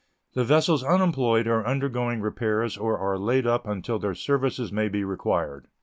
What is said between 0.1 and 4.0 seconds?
The vessels unemployed are undergoing repairs or are laid up until